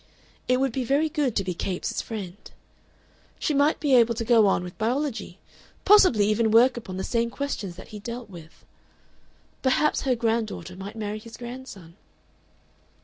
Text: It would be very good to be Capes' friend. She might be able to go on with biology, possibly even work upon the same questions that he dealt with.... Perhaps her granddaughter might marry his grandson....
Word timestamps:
It 0.47 0.59
would 0.59 0.71
be 0.71 0.83
very 0.83 1.09
good 1.09 1.35
to 1.35 1.43
be 1.43 1.53
Capes' 1.53 2.01
friend. 2.01 2.49
She 3.37 3.53
might 3.53 3.79
be 3.79 3.93
able 3.93 4.15
to 4.15 4.25
go 4.25 4.47
on 4.47 4.63
with 4.63 4.75
biology, 4.79 5.37
possibly 5.85 6.25
even 6.25 6.49
work 6.49 6.75
upon 6.75 6.97
the 6.97 7.03
same 7.03 7.29
questions 7.29 7.75
that 7.75 7.89
he 7.89 7.99
dealt 7.99 8.27
with.... 8.27 8.65
Perhaps 9.61 10.01
her 10.01 10.15
granddaughter 10.15 10.75
might 10.75 10.95
marry 10.95 11.19
his 11.19 11.37
grandson.... 11.37 11.97